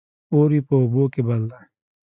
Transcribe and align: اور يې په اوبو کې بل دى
اور 0.33 0.49
يې 0.55 0.61
په 0.67 0.73
اوبو 0.81 1.03
کې 1.13 1.21
بل 1.27 1.41
دى 1.51 1.61